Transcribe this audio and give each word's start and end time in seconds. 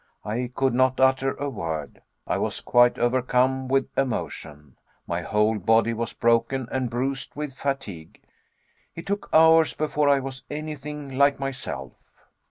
I 0.25 0.49
could 0.55 0.73
not 0.73 0.99
utter 0.99 1.33
a 1.35 1.47
word; 1.47 2.01
I 2.25 2.39
was 2.39 2.59
quite 2.59 2.97
overcome 2.97 3.67
with 3.67 3.95
emotion; 3.95 4.75
my 5.05 5.21
whole 5.21 5.59
body 5.59 5.93
was 5.93 6.11
broken 6.11 6.67
and 6.71 6.89
bruised 6.89 7.35
with 7.35 7.53
fatigue; 7.53 8.19
it 8.95 9.05
took 9.05 9.29
hours 9.31 9.75
before 9.75 10.09
I 10.09 10.17
was 10.19 10.41
anything 10.49 11.15
like 11.19 11.39
myself. 11.39 11.91